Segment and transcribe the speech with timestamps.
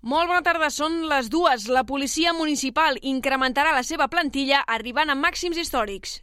[0.00, 1.66] Molt bona tarda, són les dues.
[1.68, 6.20] La policia municipal incrementarà la seva plantilla arribant a màxims històrics.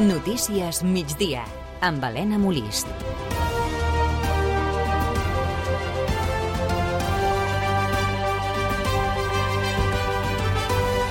[0.00, 1.42] Notícies migdia
[1.82, 3.29] amb Helena Molist.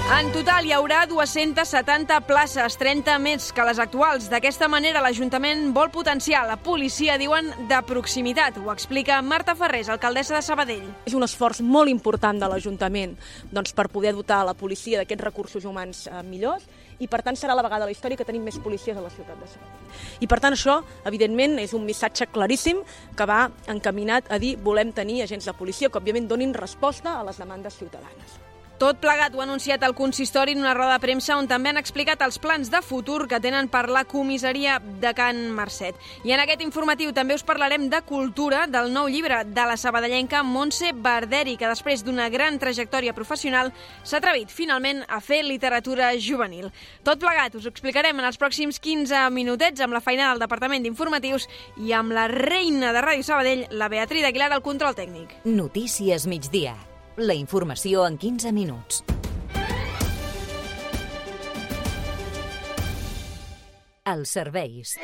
[0.10, 4.26] En total hi haurà 270 places, 30 més que les actuals.
[4.32, 8.58] D'aquesta manera l'Ajuntament vol potenciar la policia, diuen, de proximitat.
[8.58, 10.88] Ho explica Marta Ferrés, alcaldessa de Sabadell.
[11.06, 13.14] És un esforç molt important de l'Ajuntament
[13.54, 16.66] doncs, per poder dotar la policia d'aquests recursos humans eh, millors
[16.98, 19.14] i per tant serà la vegada a la història que tenim més policies a la
[19.14, 20.04] ciutat de Sabadell.
[20.26, 22.82] I per tant això, evidentment, és un missatge claríssim
[23.14, 27.26] que va encaminat a dir volem tenir agents de policia que òbviament donin resposta a
[27.30, 28.49] les demandes ciutadanes.
[28.80, 31.78] Tot plegat ho ha anunciat el consistori en una roda de premsa on també han
[31.82, 35.98] explicat els plans de futur que tenen per la comissaria de Can Mercet.
[36.24, 40.46] I en aquest informatiu també us parlarem de cultura, del nou llibre de la sabadellenca
[40.48, 46.70] Montse Barderi, que després d'una gran trajectòria professional s'ha atrevit finalment a fer literatura juvenil.
[47.04, 50.88] Tot plegat us ho explicarem en els pròxims 15 minutets amb la feina del Departament
[50.88, 51.50] d'Informatius
[51.84, 55.36] i amb la reina de Ràdio Sabadell, la Beatriz Aguilar, al control tècnic.
[55.44, 56.78] Notícies migdia
[57.20, 59.04] la informació en 15 minuts.
[64.10, 64.96] Els serveis.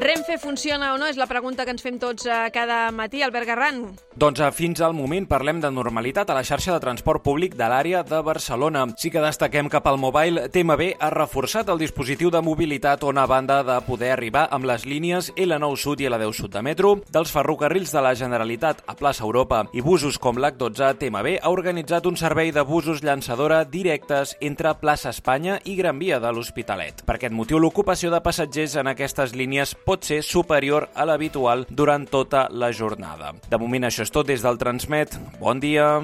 [0.00, 1.06] Renfe funciona o no?
[1.06, 3.22] És la pregunta que ens fem tots eh, cada matí.
[3.22, 3.80] Albert Garran.
[4.18, 7.68] Doncs eh, fins al moment parlem de normalitat a la xarxa de transport públic de
[7.70, 8.86] l'àrea de Barcelona.
[8.98, 13.26] Sí que destaquem que pel Mobile TMB ha reforçat el dispositiu de mobilitat on a
[13.30, 17.30] banda de poder arribar amb les línies L9 Sud i L10 Sud de metro, dels
[17.30, 22.18] ferrocarrils de la Generalitat a plaça Europa i busos com l'H12 TMB ha organitzat un
[22.18, 27.04] servei de busos llançadora directes entre plaça Espanya i Gran Via de l'Hospitalet.
[27.06, 32.08] Per aquest motiu, l'ocupació de passatgers en aquestes línies pot ser superior a l'habitual durant
[32.08, 33.34] tota la jornada.
[33.50, 35.18] De moment això és tot des del Transmet.
[35.40, 36.00] Bon dia!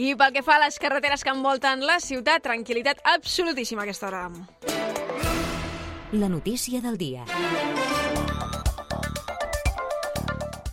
[0.00, 4.08] I pel que fa a les carreteres que envolten la ciutat, tranquil·litat absolutíssima a aquesta
[4.08, 4.24] hora.
[6.12, 7.24] La notícia del dia.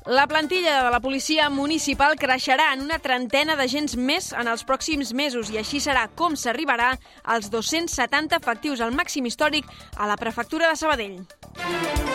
[0.09, 5.13] La plantilla de la policia municipal creixerà en una trentena d'agents més en els pròxims
[5.13, 10.71] mesos i així serà com s'arribarà als 270 efectius al màxim històric a la prefectura
[10.71, 12.08] de Sabadell.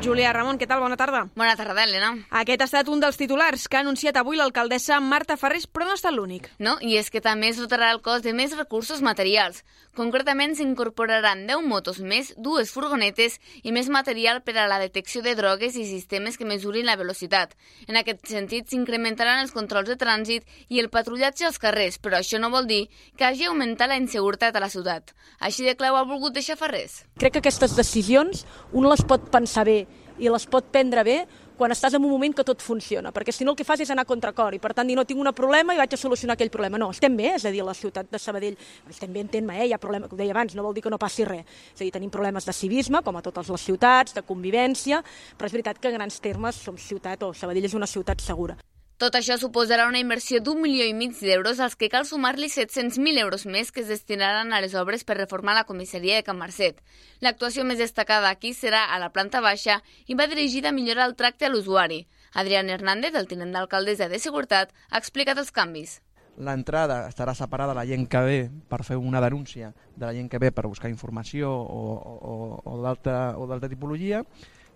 [0.00, 0.80] Júlia Ramon, què tal?
[0.80, 1.26] Bona tarda.
[1.36, 2.14] Bona tarda, Helena.
[2.40, 5.92] Aquest ha estat un dels titulars que ha anunciat avui l'alcaldessa Marta Ferrés, però no
[5.92, 6.48] ha estat l'únic.
[6.58, 9.60] No, i és que també es dotarà el cos de més recursos materials.
[9.98, 15.32] Concretament s'incorporaran 10 motos més, dues furgonetes i més material per a la detecció de
[15.34, 17.56] drogues i sistemes que mesurin la velocitat.
[17.88, 22.38] En aquest sentit, s'incrementaran els controls de trànsit i el patrullatge als carrers, però això
[22.38, 22.84] no vol dir
[23.18, 25.10] que hagi augmentat la inseguretat a la ciutat.
[25.40, 27.00] Així de clau ha volgut deixar Ferrés.
[27.18, 29.80] Crec que aquestes decisions un les pot pensar bé
[30.20, 31.24] i les pot prendre bé
[31.60, 33.90] quan estàs en un moment que tot funciona, perquè si no el que fas és
[33.92, 36.38] anar a contracor i per tant dir no tinc un problema i vaig a solucionar
[36.38, 36.80] aquell problema.
[36.80, 38.56] No, estem bé, és a dir, la ciutat de Sabadell,
[38.88, 39.68] estem bé, entén-me, eh?
[39.68, 41.44] hi ha problema, ho deia abans, no vol dir que no passi res.
[41.74, 45.04] És a dir, tenim problemes de civisme, com a totes les ciutats, de convivència,
[45.36, 48.56] però és veritat que en grans termes som ciutat, o Sabadell és una ciutat segura.
[49.00, 53.22] Tot això suposarà una inversió d'un milió i mig d'euros als que cal sumar-li 700.000
[53.22, 56.82] euros més que es destinaran a les obres per reformar la comissaria de Can Marcet.
[57.24, 61.16] L'actuació més destacada aquí serà a la planta baixa i va dirigida a millorar el
[61.16, 62.02] tracte a l'usuari.
[62.34, 66.02] Adrián Hernández, el tinent d'alcaldessa de Seguretat, ha explicat els canvis.
[66.36, 68.38] L'entrada estarà separada de la gent que ve
[68.68, 72.36] per fer una denúncia de la gent que ve per buscar informació o, o,
[72.68, 74.26] o d'altra tipologia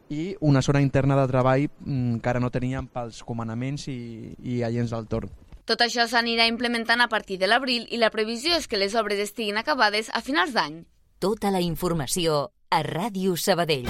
[0.09, 4.62] i una zona interna de treball mm, que ara no teníem pels comandaments i, i
[4.62, 5.32] agents del torn.
[5.65, 9.22] Tot això s'anirà implementant a partir de l'abril i la previsió és que les obres
[9.22, 10.82] estiguin acabades a finals d'any.
[11.25, 13.88] Tota la informació a Ràdio Sabadell.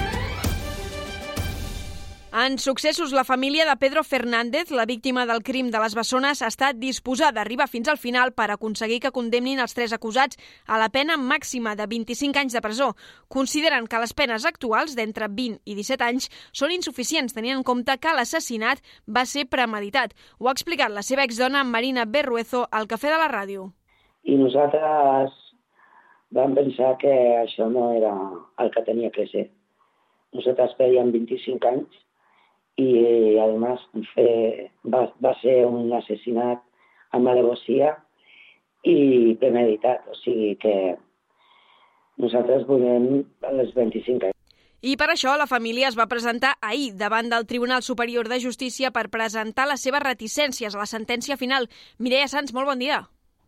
[2.37, 6.49] En successos, la família de Pedro Fernández, la víctima del crim de les Bessones, ha
[6.51, 10.35] estat disposada a arribar fins al final per aconseguir que condemnin els tres acusats
[10.67, 12.89] a la pena màxima de 25 anys de presó.
[13.31, 17.95] Consideren que les penes actuals, d'entre 20 i 17 anys, són insuficients, tenint en compte
[18.03, 20.11] que l'assassinat va ser premeditat.
[20.35, 23.69] Ho ha explicat la seva exdona Marina Berruezo al Cafè de la Ràdio.
[24.27, 25.39] I nosaltres
[26.35, 27.15] vam pensar que
[27.47, 28.11] això no era
[28.59, 29.53] el que tenia que ser.
[30.35, 32.03] Nosaltres pedíem 25 anys
[32.75, 33.79] y además
[34.13, 36.61] fue, va, va ser un assassinat
[37.15, 37.93] amb alevosia
[38.83, 40.75] i premeditat, o sigui que
[42.21, 43.23] nosaltres volem
[43.55, 44.33] les 25 anys.
[44.85, 48.91] I per això la família es va presentar ahir davant del Tribunal Superior de Justícia
[48.93, 51.71] per presentar les seves reticències a la sentència final.
[51.97, 53.01] Mireia Sanz, molt bon dia.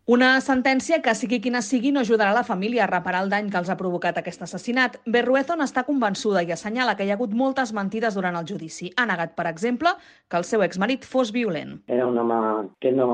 [0.08, 3.58] Una sentència que, sigui quina sigui, no ajudarà la família a reparar el dany que
[3.60, 4.96] els ha provocat aquest assassinat.
[5.04, 8.88] Berruezo n'està convençuda i assenyala que hi ha hagut moltes mentides durant el judici.
[8.96, 9.92] Ha negat, per exemple,
[10.32, 11.76] que el seu exmarit fos violent.
[11.92, 12.40] Era un home
[12.80, 13.10] que no,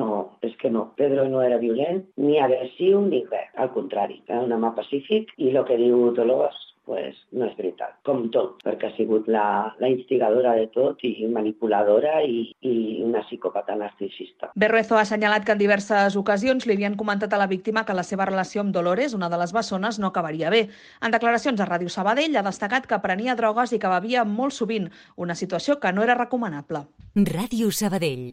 [0.00, 0.08] no,
[0.40, 0.86] és que no.
[0.96, 3.52] Pedro no era violent, ni agressiu, ni res.
[3.60, 7.96] Al contrari, era un home pacífic i el que diu Dolors pues no és veritat,
[8.06, 13.24] com tot, perquè ha sigut la, la instigadora de tot i manipuladora i, i una
[13.24, 14.50] psicòpata narcisista.
[14.54, 18.06] Berruezo ha assenyalat que en diverses ocasions li havien comentat a la víctima que la
[18.06, 20.66] seva relació amb Dolores, una de les bessones, no acabaria bé.
[21.00, 24.90] En declaracions a Ràdio Sabadell ha destacat que prenia drogues i que bevia molt sovint,
[25.16, 26.86] una situació que no era recomanable.
[27.14, 28.32] Ràdio Sabadell.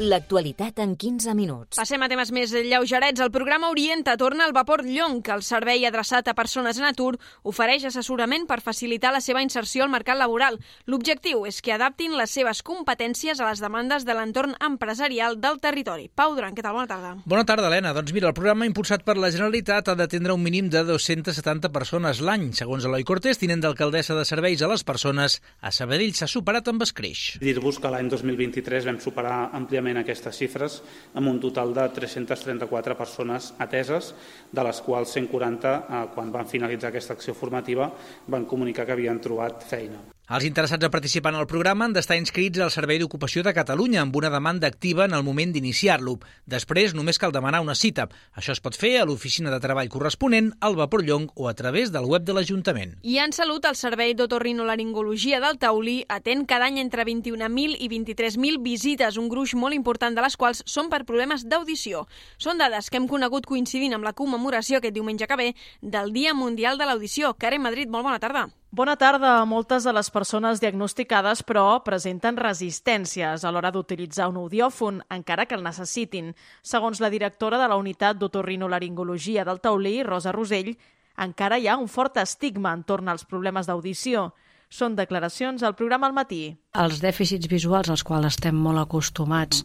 [0.00, 1.76] L'actualitat en 15 minuts.
[1.76, 3.20] Passem a temes més lleugerets.
[3.20, 5.26] El programa Orienta torna al vapor Llonc.
[5.28, 9.92] El servei adreçat a persones en atur ofereix assessorament per facilitar la seva inserció al
[9.92, 10.56] mercat laboral.
[10.88, 16.08] L'objectiu és que adaptin les seves competències a les demandes de l'entorn empresarial del territori.
[16.08, 16.78] Pau Duran, què tal?
[16.78, 17.12] Bona tarda.
[17.26, 17.92] Bona tarda, Helena.
[17.92, 22.24] Doncs mira, el programa impulsat per la Generalitat ha d'atendre un mínim de 270 persones
[22.24, 22.54] l'any.
[22.56, 26.88] Segons Eloi Cortés, tinent d'alcaldessa de serveis a les persones, a Sabadell s'ha superat amb
[26.88, 27.36] escreix.
[27.44, 30.80] Dir-vos que l'any 2023 vam superar àmpliament aquestes xifres
[31.14, 34.14] amb un total de 334 persones ateses,
[34.52, 37.90] de les quals 140, eh, quan van finalitzar aquesta acció formativa,
[38.28, 40.19] van comunicar que havien trobat feina.
[40.30, 44.04] Els interessats a participar en el programa han d'estar inscrits al Servei d'Ocupació de Catalunya
[44.04, 46.12] amb una demanda activa en el moment d'iniciar-lo.
[46.46, 48.04] Després només cal demanar una cita.
[48.38, 51.90] Això es pot fer a l'oficina de treball corresponent, al Vapor Llong o a través
[51.90, 52.92] del web de l'Ajuntament.
[53.02, 58.62] I en salut, el Servei d'Otorrinolaringologia del Taulí atén cada any entre 21.000 i 23.000
[58.62, 62.06] visites, un gruix molt important de les quals són per problemes d'audició.
[62.38, 65.50] Són dades que hem conegut coincidint amb la commemoració aquest diumenge que ve
[65.82, 67.34] del Dia Mundial de l'Audició.
[67.34, 68.46] Karen Madrid, molt bona tarda.
[68.70, 69.32] Bona tarda.
[69.50, 75.56] Moltes de les persones diagnosticades, però, presenten resistències a l'hora d'utilitzar un audiòfon, encara que
[75.58, 76.30] el necessitin.
[76.62, 80.76] Segons la directora de la Unitat d'Otorrinolaringologia del Taulí, Rosa Rosell,
[81.18, 84.30] encara hi ha un fort estigma entorn als problemes d'audició.
[84.70, 86.54] Són declaracions al programa al matí.
[86.78, 89.64] Els dèficits visuals als quals estem molt acostumats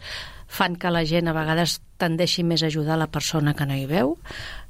[0.49, 3.85] fan que la gent a vegades tendeixi més a ajudar la persona que no hi
[3.85, 4.17] veu,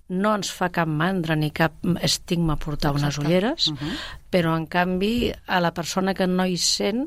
[0.07, 1.73] no ens fa cap mandra ni cap
[2.05, 3.01] estigma portar Exacte.
[3.01, 3.93] unes ulleres, uh -huh.
[4.35, 7.05] Però en canvi a la persona que no hi sent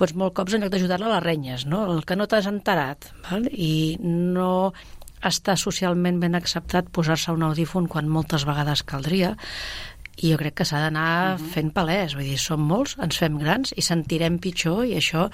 [0.00, 1.84] doncs molt cops en lloc d'ajudar-la a les renyes, no?
[1.92, 3.48] el que no t'has enterat, val?
[3.52, 4.72] i no
[5.24, 9.34] està socialment ben acceptat posar-se un audífon quan moltes vegades caldria,
[10.20, 11.50] i jo crec que s'ha d'anar uh -huh.
[11.54, 15.30] fent palès, vull dir, som molts, ens fem grans i sentirem pitjor i això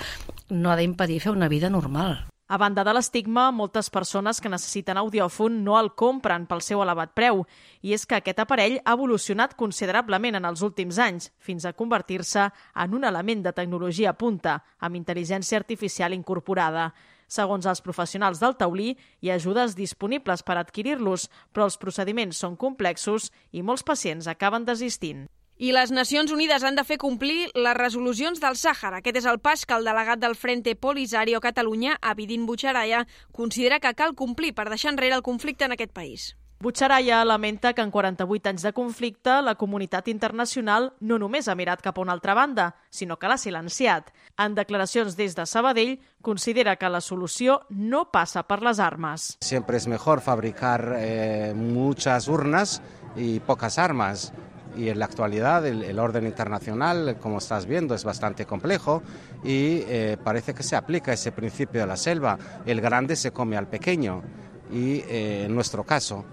[0.50, 2.26] no ha d'impedir fer una vida normal.
[2.49, 7.11] A banda de l'estigma, moltes persones que necessiten audiòfon no el compren pel seu elevat
[7.19, 7.41] preu,
[7.83, 12.47] i és que aquest aparell ha evolucionat considerablement en els últims anys, fins a convertir-se
[12.85, 16.93] en un element de tecnologia punta, amb intel·ligència artificial incorporada.
[17.27, 22.55] Segons els professionals del taulí, hi ha ajudes disponibles per adquirir-los, però els procediments són
[22.55, 25.27] complexos i molts pacients acaben desistint.
[25.56, 28.99] I les Nacions Unides han de fer complir les resolucions del Sàhara.
[29.00, 33.94] Aquest és el pas que el delegat del Frente Polisario Catalunya, Abidin Butxaraya, considera que
[33.97, 36.35] cal complir per deixar enrere el conflicte en aquest país.
[36.61, 41.81] Butxaraya lamenta que en 48 anys de conflicte la comunitat internacional no només ha mirat
[41.81, 44.11] cap a una altra banda, sinó que l'ha silenciat.
[44.37, 49.38] En declaracions des de Sabadell, considera que la solució no passa per les armes.
[49.41, 52.83] Siempre es mejor fabricar eh, muchas urnas
[53.16, 54.35] y pocas armas.
[54.76, 59.02] Y en la actualidad el, el, orden internacional, como estás viendo, es bastante complejo
[59.42, 62.38] y eh, parece que se aplica ese principio de la selva.
[62.66, 64.23] El grande se come al pequeño
[64.71, 66.25] y eh, en nuestro caso,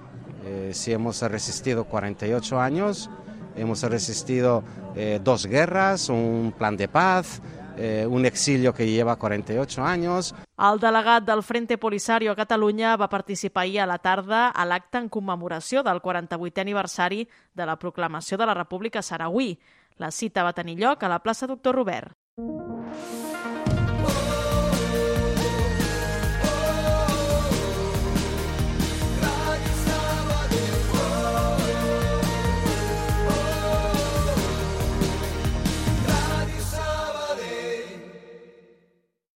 [0.46, 3.10] eh, si hemos resistido 48 años,
[3.56, 4.64] hemos resistido
[5.24, 7.42] dos guerras, un plan de paz,
[7.78, 10.34] eh, un exilio que lleva 48 anys.
[10.58, 14.98] El delegat del Frente Polisario a Catalunya va participar ahir a la tarda a l'acte
[14.98, 19.58] en commemoració del 48è aniversari de la proclamació de la República Saragüí.
[19.98, 22.23] La cita va tenir lloc a la plaça Doctor Robert.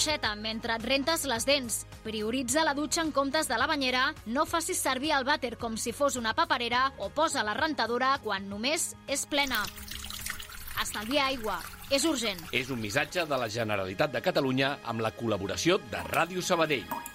[0.00, 1.74] l'aixeta mentre et rentes les dents.
[2.00, 5.92] Prioritza la dutxa en comptes de la banyera, no facis servir el vàter com si
[5.92, 9.60] fos una paperera o posa la rentadora quan només és plena.
[10.80, 11.60] Estalvia aigua.
[11.92, 12.40] És urgent.
[12.52, 17.09] És un missatge de la Generalitat de Catalunya amb la col·laboració de Ràdio Sabadell.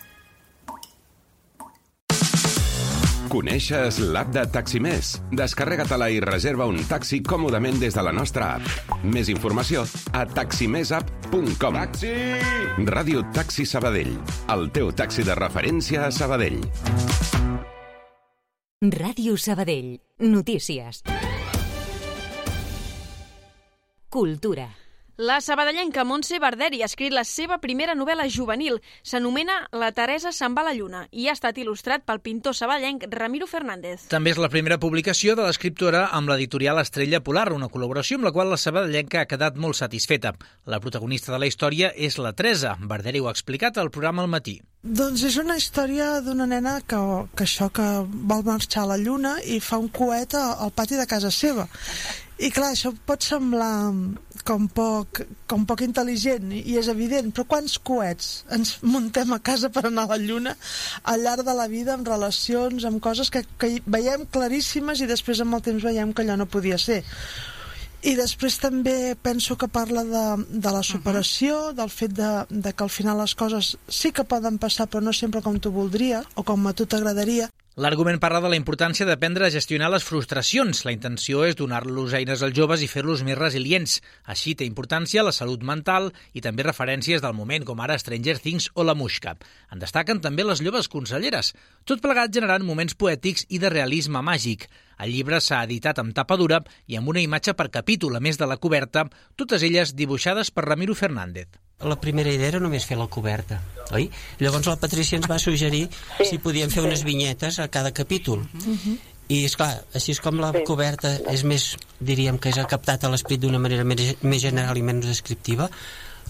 [3.36, 5.10] Coneixes l'app de Taximés?
[5.36, 8.94] Descarrega-te-la i reserva un taxi còmodament des de la nostra app.
[9.04, 9.82] Més informació
[10.16, 11.76] a taximesapp.com.
[11.82, 12.14] Taxi!
[12.88, 14.14] Ràdio Taxi Sabadell.
[14.56, 16.62] El teu taxi de referència a Sabadell.
[18.96, 19.98] Ràdio Sabadell.
[20.24, 21.04] Notícies.
[24.08, 24.72] Cultura.
[25.18, 28.82] La sabadellenca Montse Barderi ha escrit la seva primera novel·la juvenil.
[29.00, 33.06] S'anomena La Teresa se'n va a la lluna i ha estat il·lustrat pel pintor sabadellenc
[33.14, 34.10] Ramiro Fernández.
[34.12, 38.34] També és la primera publicació de l'escriptora amb l'editorial Estrella Polar, una col·laboració amb la
[38.36, 40.34] qual la sabadellenca ha quedat molt satisfeta.
[40.68, 42.76] La protagonista de la història és la Teresa.
[42.84, 44.60] Barderi ho ha explicat al programa al matí.
[44.84, 47.00] Doncs és una història d'una nena que,
[47.32, 51.08] que això que vol marxar a la lluna i fa un coet al pati de
[51.08, 51.70] casa seva.
[52.36, 53.94] I clar, això pot semblar
[54.44, 59.72] com poc, com poc intel·ligent i és evident, però quants coets ens muntem a casa
[59.72, 60.56] per anar a la lluna
[61.08, 65.40] al llarg de la vida amb relacions, amb coses que, que veiem claríssimes i després
[65.40, 67.06] amb el temps veiem que allò no podia ser.
[68.06, 72.84] I després també penso que parla de, de la superació, del fet de, de que
[72.84, 76.44] al final les coses sí que poden passar però no sempre com tu voldries o
[76.44, 77.48] com a tu t'agradaria.
[77.76, 80.80] L'argument parla de la importància d'aprendre a gestionar les frustracions.
[80.88, 83.98] La intenció és donar-los eines als joves i fer-los més resilients.
[84.32, 88.70] Així té importància la salut mental i també referències del moment, com ara Stranger Things
[88.80, 89.36] o La Muixca.
[89.76, 91.52] En destaquen també les joves conselleres,
[91.84, 94.70] tot plegat generant moments poètics i de realisme màgic.
[94.96, 98.40] El llibre s'ha editat amb tapa dura i amb una imatge per capítol, a més
[98.40, 101.65] de la coberta, totes elles dibuixades per Ramiro Fernández.
[101.84, 103.60] La primera idea era només fer la coberta,
[103.92, 104.08] oi?
[104.40, 106.88] Llavors la Patrícia ens va suggerir sí, si podíem fer sí.
[106.88, 108.46] unes vinyetes a cada capítol.
[108.54, 108.98] Uh -huh.
[109.28, 110.64] I, és clar, així és com la sí.
[110.64, 114.82] coberta és més, diríem que és captat a l'esperit d'una manera més, més general i
[114.82, 115.70] menys descriptiva,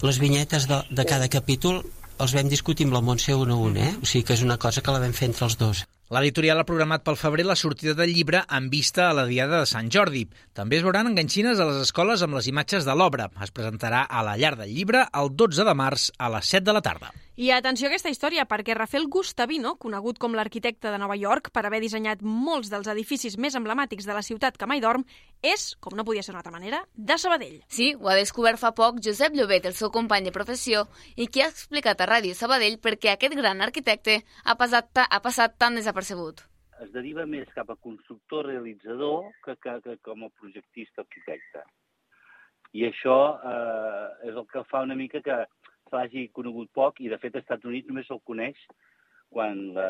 [0.02, 1.84] les vinyetes de, de cada capítol
[2.18, 3.94] els vam discutir amb la Montse un a un, eh?
[4.02, 5.84] O sigui que és una cosa que la vam fer entre els dos.
[6.14, 9.66] L'editorial ha programat pel febrer la sortida del llibre en vista a la Diada de
[9.66, 10.22] Sant Jordi.
[10.54, 13.26] També es veuran enganxines a les escoles amb les imatges de l'obra.
[13.42, 16.76] Es presentarà a la llar del llibre el 12 de març a les 7 de
[16.78, 17.10] la tarda.
[17.36, 21.66] I atenció a aquesta història, perquè Rafael Gustavino, conegut com l'arquitecte de Nova York per
[21.68, 25.04] haver dissenyat molts dels edificis més emblemàtics de la ciutat que mai dorm,
[25.44, 27.58] és, com no podia ser d'una altra manera, de Sabadell.
[27.68, 31.44] Sí, ho ha descobert fa poc Josep Llobet, el seu company de professió, i qui
[31.44, 36.40] ha explicat a Ràdio Sabadell perquè aquest gran arquitecte ha passat, ha passat tan desapercebut
[36.84, 41.62] es deriva més cap a constructor realitzador que, que, que com a projectista arquitecte.
[42.76, 45.38] I això eh, és el que fa una mica que
[45.94, 48.58] l'hagi conegut poc i, de fet, als Estats Units només se'l coneix
[49.36, 49.88] quan la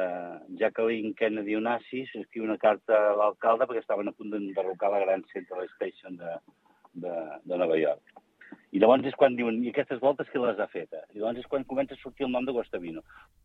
[0.61, 5.25] Jacqueline Kennedy Onassis escriu una carta a l'alcalde perquè estaven a punt d'enderrocar la gran
[5.33, 6.37] Central Station de,
[7.05, 8.26] de, de Nova York.
[8.75, 10.91] I llavors és quan diuen, i aquestes voltes qui les ha fet?
[11.15, 13.03] I llavors és quan comença a sortir el nom de Guastavino.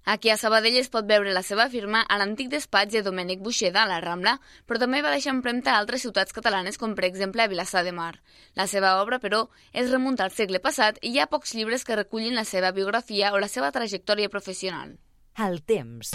[0.10, 3.84] Aquí a Sabadell es pot veure la seva firma a l'antic despatx de Domènec Buixeda
[3.84, 4.38] a la Rambla,
[4.68, 7.94] però també va deixar empremta a altres ciutats catalanes, com per exemple a Vilassar de
[7.96, 8.16] Mar.
[8.58, 12.00] La seva obra, però, es remunta al segle passat i hi ha pocs llibres que
[12.00, 14.98] recullin la seva biografia o la seva trajectòria professional.
[15.38, 16.12] El temps.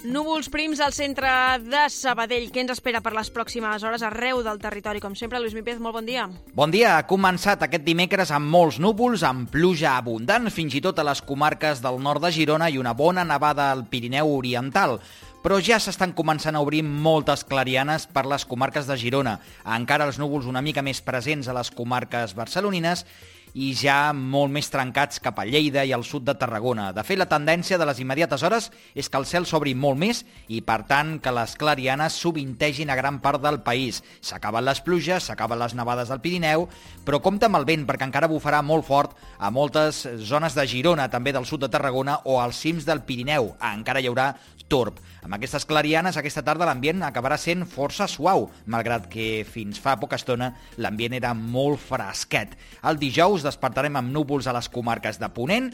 [0.00, 1.28] Núvols prims al centre
[1.60, 2.46] de Sabadell.
[2.48, 5.00] Què ens espera per les pròximes hores arreu del territori?
[5.02, 6.24] Com sempre, Lluís Mípez, molt bon dia.
[6.56, 6.94] Bon dia.
[6.96, 11.20] Ha començat aquest dimecres amb molts núvols, amb pluja abundant, fins i tot a les
[11.20, 15.02] comarques del nord de Girona i una bona nevada al Pirineu Oriental
[15.40, 19.38] però ja s'estan començant a obrir moltes clarianes per les comarques de Girona.
[19.64, 23.06] Encara els núvols una mica més presents a les comarques barcelonines
[23.54, 26.90] i ja molt més trencats cap a Lleida i al sud de Tarragona.
[26.96, 30.22] De fet, la tendència de les immediates hores és que el cel s'obri molt més
[30.48, 34.02] i, per tant, que les clarianes sovintegin a gran part del país.
[34.20, 36.68] S'acaben les pluges, s'acaben les nevades del Pirineu,
[37.04, 41.10] però compta amb el vent perquè encara bufarà molt fort a moltes zones de Girona,
[41.10, 43.54] també del sud de Tarragona o als cims del Pirineu.
[43.72, 44.32] Encara hi haurà
[44.70, 45.00] torb.
[45.20, 50.16] Amb aquestes clarianes, aquesta tarda l'ambient acabarà sent força suau, malgrat que fins fa poca
[50.20, 52.56] estona l'ambient era molt fresquet.
[52.86, 55.70] El dijous despertarem amb núvols a les comarques de Ponent,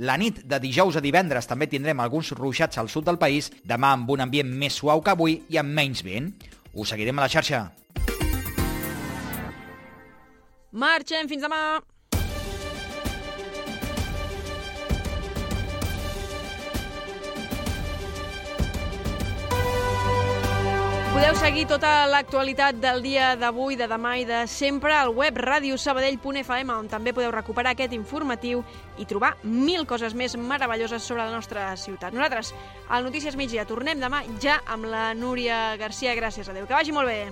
[0.00, 3.94] la nit de dijous a divendres també tindrem alguns ruixats al sud del país, demà
[3.96, 6.32] amb un ambient més suau que avui i amb menys vent.
[6.72, 7.66] Us seguirem a la xarxa.
[10.70, 11.80] Marxem, fins demà!
[21.20, 26.70] Podeu seguir tota l'actualitat del dia d'avui, de demà i de sempre al web radiosabadell.fm,
[26.72, 28.62] on també podeu recuperar aquest informatiu
[28.96, 32.16] i trobar mil coses més meravelloses sobre la nostra ciutat.
[32.16, 32.54] Nosaltres,
[32.88, 36.16] al Notícies Migdia, tornem demà ja amb la Núria Garcia.
[36.16, 36.64] Gràcies, adeu.
[36.64, 37.28] Que vagi molt bé.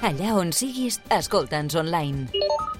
[0.00, 2.49] Allà on siguis, escolta'ns online.